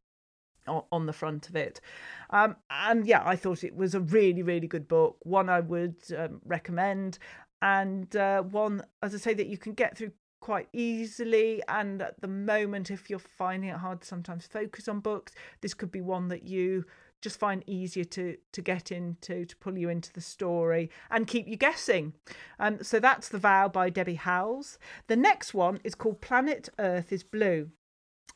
[0.67, 1.81] on the front of it.
[2.31, 5.97] Um, and yeah, I thought it was a really, really good book, one I would
[6.17, 7.19] um, recommend,
[7.63, 11.63] and uh, one, as I say, that you can get through quite easily.
[11.69, 15.73] And at the moment, if you're finding it hard to sometimes focus on books, this
[15.73, 16.85] could be one that you
[17.25, 21.49] just find easier to to get into to pull you into the story and keep
[21.49, 22.13] you guessing
[22.59, 27.11] um so that's the vow by debbie howells the next one is called planet earth
[27.11, 27.71] is blue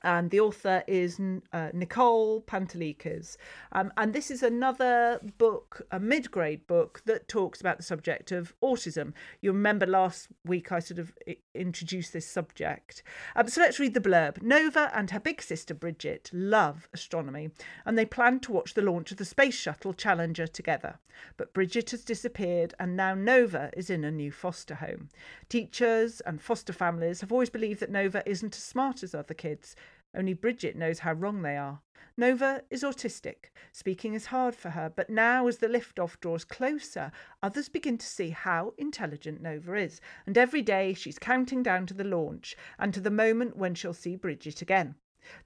[0.03, 1.21] and the author is
[1.53, 3.37] uh, Nicole Panteleakos.
[3.73, 8.31] Um, and this is another book, a mid grade book, that talks about the subject
[8.31, 9.13] of autism.
[9.41, 11.13] You remember last week I sort of
[11.55, 13.03] introduced this subject.
[13.35, 14.41] Um, so let's read the blurb.
[14.41, 17.51] Nova and her big sister Bridget love astronomy,
[17.85, 20.99] and they plan to watch the launch of the space shuttle Challenger together.
[21.37, 25.09] But Bridget has disappeared, and now Nova is in a new foster home.
[25.49, 29.75] Teachers and foster families have always believed that Nova isn't as smart as other kids.
[30.15, 31.81] Only Bridget knows how wrong they are.
[32.17, 33.51] Nova is autistic.
[33.71, 38.07] Speaking is hard for her, but now as the liftoff draws closer, others begin to
[38.07, 42.93] see how intelligent Nova is, and every day she's counting down to the launch and
[42.95, 44.97] to the moment when she'll see Bridget again.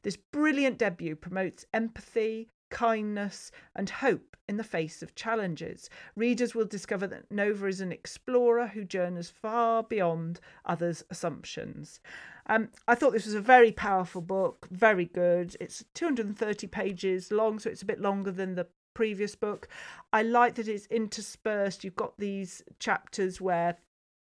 [0.03, 5.88] This brilliant debut promotes empathy, kindness, and hope in the face of challenges.
[6.16, 12.00] Readers will discover that Nova is an explorer who journeys far beyond others' assumptions.
[12.46, 15.56] Um, I thought this was a very powerful book, very good.
[15.61, 19.68] It's 230 pages long, so it's a bit longer than the previous book.
[20.12, 21.85] I like that it's interspersed.
[21.85, 23.76] You've got these chapters where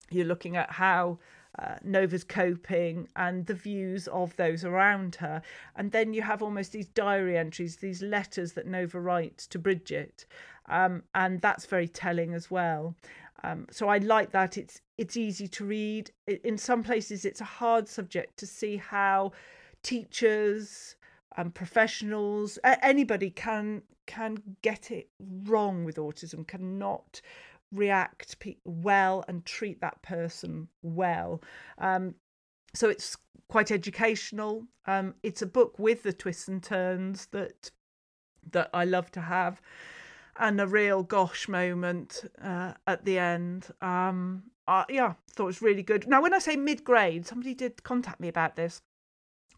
[0.09, 1.19] you're looking at how
[1.61, 5.41] uh, Nova's coping and the views of those around her.
[5.75, 10.25] And then you have almost these diary entries, these letters that Nova writes to Bridget.
[10.69, 12.95] Um, and that's very telling as well.
[13.43, 16.11] Um, so I like that it's it's easy to read.
[16.27, 19.31] In some places, it's a hard subject to see how
[19.81, 20.97] teachers
[21.37, 25.07] and professionals, anybody can can get it
[25.43, 27.21] wrong with autism, cannot
[27.71, 31.41] react well and treat that person well.
[31.77, 32.15] Um,
[32.73, 34.63] so it's quite educational.
[34.85, 37.71] Um, it's a book with the twists and turns that
[38.51, 39.61] that I love to have,
[40.37, 43.67] and a real gosh moment uh, at the end.
[43.81, 44.43] Um,
[44.87, 46.07] yeah, thought it was really good.
[46.07, 48.81] Now, when I say mid grade, somebody did contact me about this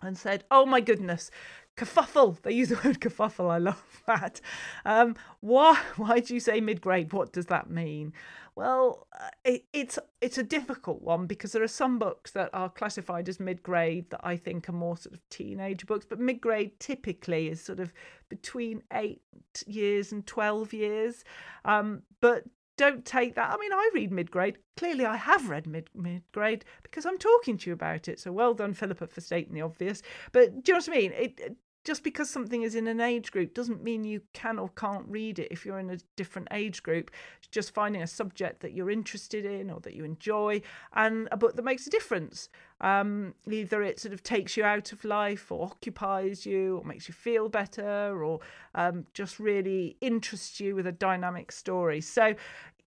[0.02, 1.30] and said, "Oh my goodness,
[1.78, 2.42] kerfuffle.
[2.42, 3.50] They use the word kerfuffle.
[3.50, 4.42] I love that.
[4.86, 5.80] Um, why?
[5.96, 7.14] Why do you say mid grade?
[7.14, 8.14] What does that mean?
[8.56, 12.70] Well, uh, it, it's it's a difficult one because there are some books that are
[12.70, 16.42] classified as mid grade that I think are more sort of teenage books, but mid
[16.42, 17.94] grade typically is sort of
[18.28, 19.22] between eight
[19.66, 21.24] years and twelve years.
[21.64, 22.44] Um, but
[22.82, 23.54] don't take that.
[23.54, 24.58] I mean, I read mid grade.
[24.76, 25.90] Clearly, I have read mid
[26.32, 28.20] grade because I'm talking to you about it.
[28.20, 30.02] So well done, Philippa, for stating the obvious.
[30.32, 31.12] But do you know what I mean?
[31.14, 35.06] It, just because something is in an age group doesn't mean you can or can't
[35.08, 37.10] read it if you're in a different age group.
[37.50, 40.62] Just finding a subject that you're interested in or that you enjoy
[40.94, 42.50] and a book that makes a difference.
[42.82, 47.08] Um, either it sort of takes you out of life or occupies you or makes
[47.08, 48.40] you feel better or
[48.76, 52.02] um, just really interests you with a dynamic story.
[52.02, 52.36] So,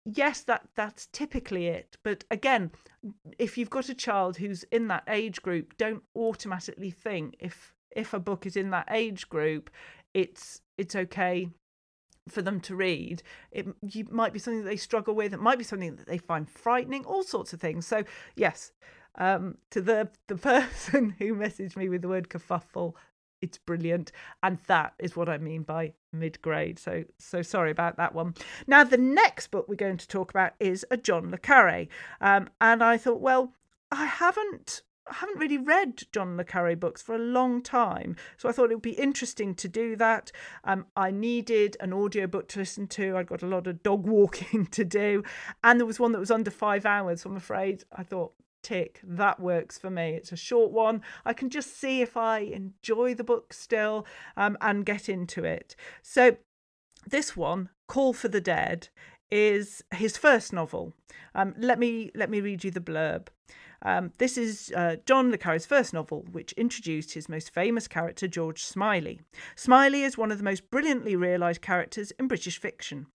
[0.04, 1.96] yes, that that's typically it.
[2.02, 2.70] But again,
[3.38, 8.12] if you've got a child who's in that age group, don't automatically think if if
[8.12, 9.70] a book is in that age group,
[10.12, 11.48] it's it's okay
[12.28, 13.22] for them to read.
[13.50, 15.34] It you, might be something that they struggle with.
[15.34, 17.04] It might be something that they find frightening.
[17.04, 17.86] All sorts of things.
[17.86, 18.04] So
[18.36, 18.72] yes,
[19.16, 22.94] um, to the the person who messaged me with the word kerfuffle,
[23.44, 24.10] it's brilliant,
[24.42, 26.78] and that is what I mean by mid grade.
[26.78, 28.34] So so sorry about that one.
[28.66, 31.86] Now the next book we're going to talk about is a John le Carre,
[32.20, 33.52] um, and I thought, well,
[33.92, 38.48] I haven't I haven't really read John le Carre books for a long time, so
[38.48, 40.32] I thought it would be interesting to do that.
[40.64, 43.16] Um, I needed an audiobook to listen to.
[43.16, 45.22] I'd got a lot of dog walking to do,
[45.62, 47.22] and there was one that was under five hours.
[47.22, 48.32] So I'm afraid I thought,
[48.64, 50.14] tick, that works for me.
[50.14, 51.02] It's a short one.
[51.24, 55.76] I can just see if I enjoy the book still um, and get into it.
[56.02, 56.36] So
[57.06, 58.88] this one, Call for the Dead,
[59.30, 60.94] is his first novel.
[61.34, 63.28] Um, let me let me read you the blurb.
[63.82, 68.26] Um, this is uh, John le Carre's first novel, which introduced his most famous character,
[68.26, 69.20] George Smiley.
[69.56, 73.06] Smiley is one of the most brilliantly realised characters in British fiction.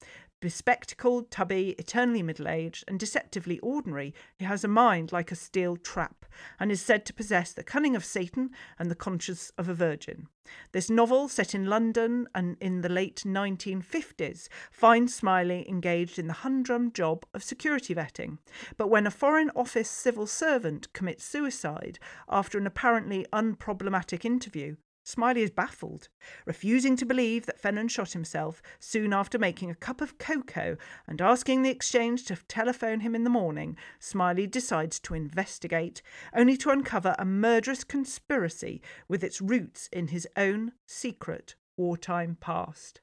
[0.41, 5.75] Bespectacled, tubby, eternally middle aged, and deceptively ordinary, he has a mind like a steel
[5.75, 6.25] trap,
[6.57, 10.27] and is said to possess the cunning of Satan and the conscience of a virgin.
[10.71, 16.33] This novel, set in London and in the late 1950s, finds Smiley engaged in the
[16.33, 18.37] humdrum job of security vetting.
[18.77, 21.99] But when a Foreign Office civil servant commits suicide
[22.29, 24.77] after an apparently unproblematic interview,
[25.09, 26.07] Smiley is baffled,
[26.45, 31.19] refusing to believe that Fenton shot himself soon after making a cup of cocoa and
[31.19, 33.75] asking the exchange to telephone him in the morning.
[33.99, 36.03] Smiley decides to investigate,
[36.35, 43.01] only to uncover a murderous conspiracy with its roots in his own secret wartime past.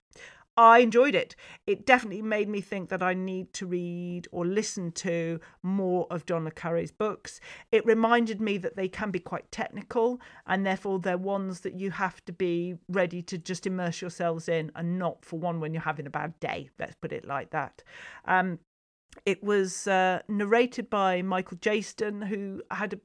[0.57, 1.37] I enjoyed it.
[1.67, 6.25] It definitely made me think that I need to read or listen to more of
[6.25, 7.41] John le books.
[7.73, 11.91] It reminded me that they can be quite technical and therefore they're ones that you
[11.91, 15.83] have to be ready to just immerse yourselves in and not for one when you're
[15.83, 16.71] having a bad day.
[16.79, 17.83] Let's put it like that.
[18.25, 18.59] Um,
[19.25, 23.01] it was uh, narrated by Michael Jayston, who had a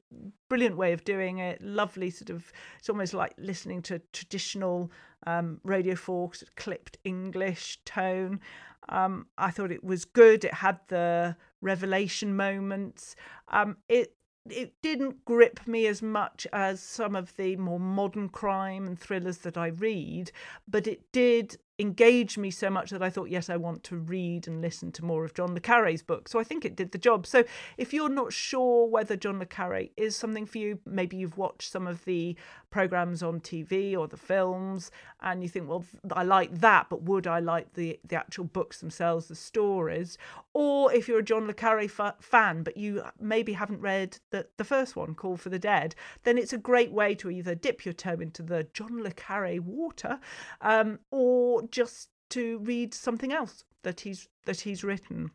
[0.48, 1.62] brilliant way of doing it.
[1.62, 4.90] Lovely, sort of, it's almost like listening to traditional
[5.26, 8.40] um, Radio 4 clipped English tone.
[8.88, 10.44] Um, I thought it was good.
[10.44, 13.16] It had the revelation moments.
[13.48, 14.16] Um, it
[14.50, 19.38] it didn't grip me as much as some of the more modern crime and thrillers
[19.38, 20.32] that I read,
[20.66, 24.46] but it did engaged me so much that I thought, yes, I want to read
[24.46, 26.28] and listen to more of John le Carre's book.
[26.28, 27.26] So I think it did the job.
[27.26, 27.44] So
[27.76, 31.70] if you're not sure whether John le Carre is something for you, maybe you've watched
[31.70, 32.36] some of the
[32.70, 34.90] programs on TV or the films,
[35.20, 38.80] and you think, well, I like that, but would I like the the actual books
[38.80, 40.18] themselves, the stories?
[40.54, 44.46] Or if you're a John le Carre fa- fan, but you maybe haven't read the
[44.56, 45.94] the first one, Call for the Dead,
[46.24, 49.60] then it's a great way to either dip your toe into the John le Carre
[49.60, 50.18] water,
[50.60, 55.30] um, or just to read something else that he's that he's written.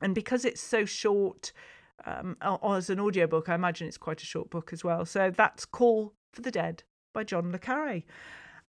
[0.00, 1.52] And because it's so short,
[2.04, 5.04] um, as an audiobook, I imagine it's quite a short book as well.
[5.04, 8.02] So that's Call for the Dead by John le Carre.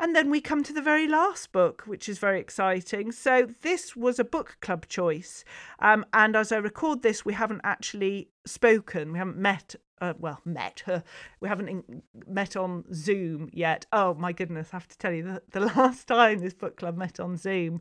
[0.04, 3.14] And then we come to the very last book, which is very exciting.
[3.14, 5.46] So, this was a book club choice.
[5.80, 9.76] Um, and as I record this, we haven't actually spoken, we haven't met.
[10.02, 11.06] Uh, well, met her.
[11.40, 13.86] We haven't in- met on Zoom yet.
[13.94, 14.72] Oh my goodness!
[14.74, 17.80] I have to tell you, the, the last time this book club met on Zoom,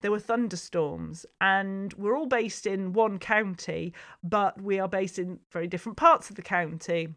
[0.00, 3.94] there were thunderstorms, and we're all based in one county,
[4.24, 7.14] but we are based in very different parts of the county.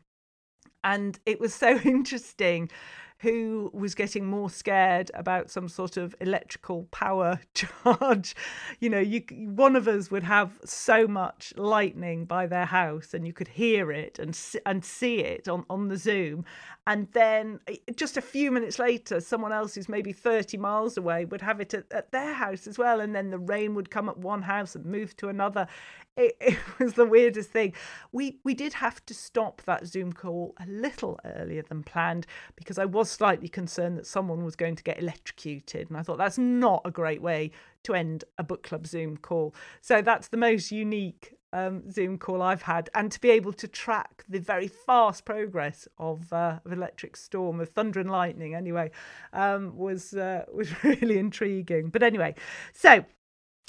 [0.84, 2.70] And it was so interesting
[3.26, 8.36] who was getting more scared about some sort of electrical power charge.
[8.80, 9.24] You know, you
[9.56, 13.92] one of us would have so much lightning by their house, and you could hear
[13.92, 16.46] it and and see it on on the Zoom,
[16.86, 17.60] and then
[17.96, 21.74] just a few minutes later, someone else who's maybe thirty miles away would have it
[21.74, 24.76] at, at their house as well, and then the rain would come at one house
[24.76, 25.68] and move to another.
[26.16, 27.74] It, it was the weirdest thing.
[28.12, 32.78] We we did have to stop that Zoom call a little earlier than planned because
[32.78, 35.90] I was slightly concerned that someone was going to get electrocuted.
[35.90, 37.52] And I thought that's not a great way
[37.84, 39.56] to end a book club Zoom call.
[39.82, 43.68] So that's the most unique um, Zoom call I've had, and to be able to
[43.68, 48.92] track the very fast progress of, uh, Electric Storm, of Thunder and Lightning, anyway,
[49.32, 51.90] um, was uh, was really intriguing.
[51.90, 52.36] But anyway,
[52.74, 53.06] so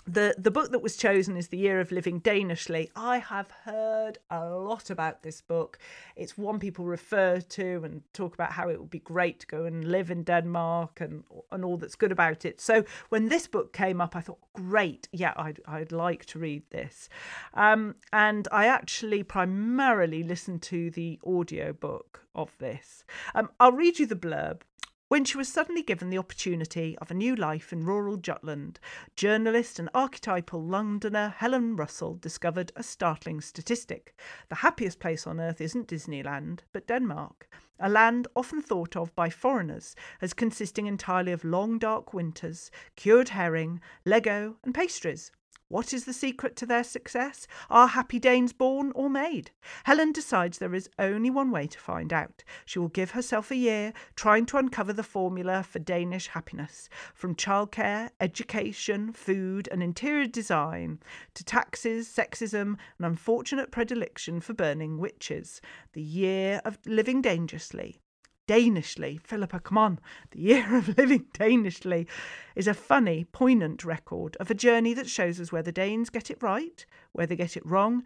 [0.07, 2.91] the the book that was chosen is the year of living danishly.
[2.95, 5.79] I have heard a lot about this book.
[6.15, 9.65] It's one people refer to and talk about how it would be great to go
[9.65, 12.61] and live in denmark and and all that's good about it.
[12.61, 15.09] So when this book came up i thought great.
[15.13, 17.09] Yeah i'd, I'd like to read this.
[17.55, 23.05] Um, and i actually primarily listened to the audio book of this.
[23.35, 24.61] Um, i'll read you the blurb
[25.09, 28.81] when she was suddenly given the opportunity of a new life in rural Jutland,
[29.15, 34.19] journalist and archetypal Londoner Helen Russell discovered a startling statistic.
[34.49, 37.49] The happiest place on earth isn't Disneyland, but Denmark,
[37.79, 43.29] a land often thought of by foreigners as consisting entirely of long dark winters, cured
[43.29, 45.31] herring, Lego, and pastries.
[45.69, 47.49] What is the secret to their success?
[47.69, 49.51] Are happy Danes born or made?
[49.83, 52.45] Helen decides there is only one way to find out.
[52.65, 57.35] She will give herself a year trying to uncover the formula for Danish happiness, from
[57.35, 61.01] childcare, education, food, and interior design,
[61.35, 65.61] to taxes, sexism, and unfortunate predilection for burning witches.
[65.95, 68.01] The year of living dangerously.
[68.47, 69.21] Danishly.
[69.21, 69.99] Philippa, come on.
[70.31, 72.07] The Year of Living Danishly
[72.55, 76.31] is a funny, poignant record of a journey that shows us where the Danes get
[76.31, 78.05] it right, where they get it wrong,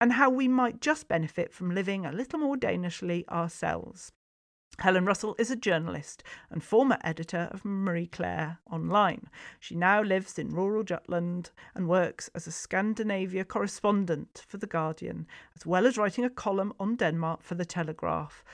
[0.00, 4.12] and how we might just benefit from living a little more Danishly ourselves.
[4.80, 9.30] Helen Russell is a journalist and former editor of Marie Claire Online.
[9.58, 15.26] She now lives in rural Jutland and works as a Scandinavia correspondent for The Guardian,
[15.54, 18.44] as well as writing a column on Denmark for The Telegraph.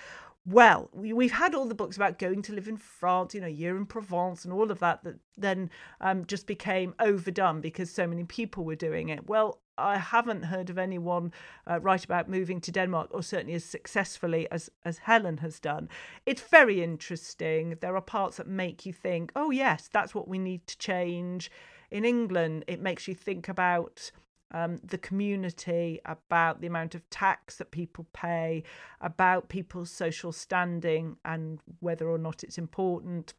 [0.44, 3.46] Well, we, we've had all the books about going to live in France, you know,
[3.46, 5.70] year in Provence and all of that, that then
[6.00, 9.28] um, just became overdone because so many people were doing it.
[9.28, 11.32] Well, I haven't heard of anyone
[11.66, 15.88] uh, write about moving to Denmark, or certainly as successfully as as Helen has done.
[16.26, 17.76] It's very interesting.
[17.80, 21.50] There are parts that make you think, oh yes, that's what we need to change.
[21.90, 24.10] In England, it makes you think about
[24.52, 28.62] um, the community, about the amount of tax that people pay,
[29.00, 33.34] about people's social standing and whether or not it's important.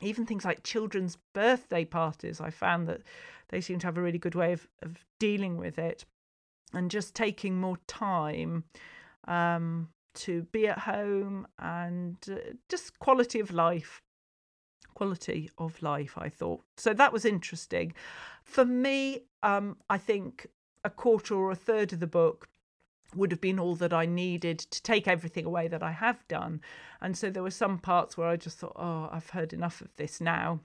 [0.00, 3.02] Even things like children's birthday parties, I found that
[3.48, 6.04] they seem to have a really good way of, of dealing with it
[6.72, 8.64] and just taking more time
[9.28, 12.36] um, to be at home and uh,
[12.68, 14.02] just quality of life
[15.02, 16.62] quality of life, I thought.
[16.76, 17.92] So that was interesting.
[18.44, 20.46] For me, um, I think
[20.84, 22.48] a quarter or a third of the book
[23.16, 26.60] would have been all that I needed to take everything away that I have done.
[27.00, 29.94] And so there were some parts where I just thought, oh, I've heard enough of
[29.96, 30.60] this now.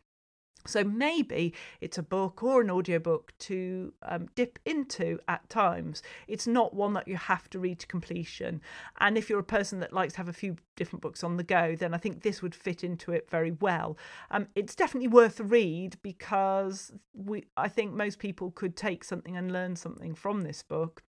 [0.65, 6.01] So maybe it's a book or an audiobook to um, dip into at times.
[6.27, 8.61] It's not one that you have to read to completion.
[8.99, 11.43] And if you're a person that likes to have a few different books on the
[11.43, 13.97] go, then I think this would fit into it very well.
[14.29, 19.37] Um, it's definitely worth a read because we, I think most people could take something
[19.37, 21.03] and learn something from this book.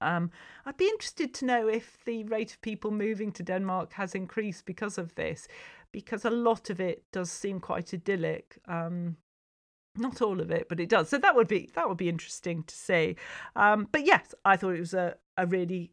[0.00, 0.30] Um,
[0.64, 4.64] I'd be interested to know if the rate of people moving to Denmark has increased
[4.64, 5.48] because of this
[5.92, 8.58] because a lot of it does seem quite idyllic.
[8.66, 9.16] Um,
[9.96, 11.08] not all of it, but it does.
[11.08, 13.16] So that would be that would be interesting to see.
[13.56, 15.92] Um, but yes, I thought it was a, a really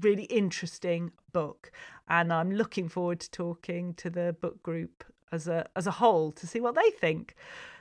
[0.00, 1.70] really interesting book,
[2.08, 6.32] and I'm looking forward to talking to the book group as a as a whole
[6.32, 7.34] to see what they think.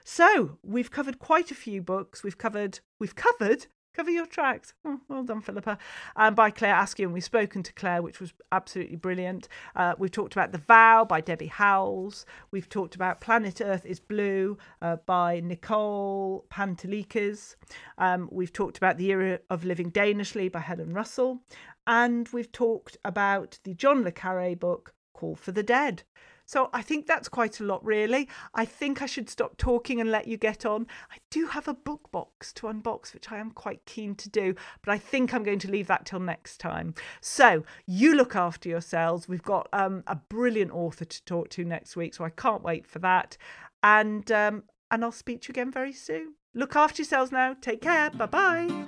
[0.04, 2.24] So we've covered quite a few books.
[2.24, 4.74] We've covered we've covered Cover your tracks.
[4.84, 5.78] Oh, well done, Philippa.
[6.18, 9.48] And by Claire Askew, and we've spoken to Claire, which was absolutely brilliant.
[9.74, 12.26] Uh, we've talked about The Vow by Debbie Howells.
[12.52, 17.56] We've talked about Planet Earth is Blue uh, by Nicole Panteleakos.
[17.98, 21.40] Um, we've talked about The Year of Living Danishly by Helen Russell.
[21.88, 26.04] And we've talked about the John Le Carre book, Call for the Dead.
[26.46, 28.30] So I think that's quite a lot, really.
[28.54, 30.88] I think I should stop talking and let you get on.
[31.12, 34.56] I do have a book box to unbox, which I am quite keen to do,
[34.84, 36.94] but I think I'm going to leave that till next time.
[37.22, 39.28] So you look after yourselves.
[39.28, 42.86] We've got um, a brilliant author to talk to next week, so I can't wait
[42.86, 43.38] for that.
[43.84, 46.36] And um, and I'll speak to you again very soon.
[46.54, 47.56] Look after yourselves now.
[47.60, 48.10] Take care.
[48.12, 48.86] Bye bye.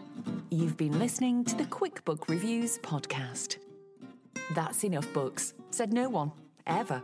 [0.50, 3.58] You've been listening to the Quick Book Reviews podcast.
[4.56, 6.32] That's enough books, said no one,
[6.66, 7.04] ever.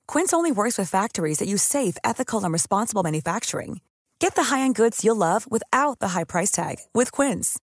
[0.11, 3.79] Quince only works with factories that use safe, ethical, and responsible manufacturing.
[4.19, 7.57] Get the high-end goods you'll love without the high price tag with Quince.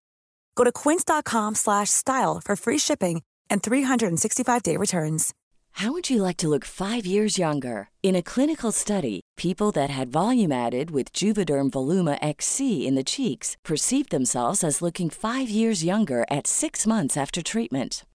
[0.55, 3.21] Go to quince.com/style for free shipping
[3.51, 5.33] and 365-day returns.
[5.73, 7.89] How would you like to look 5 years younger?
[8.01, 13.03] In a clinical study, people that had volume added with Juvederm Voluma XC in the
[13.03, 18.05] cheeks perceived themselves as looking 5 years younger at 6 months after treatment.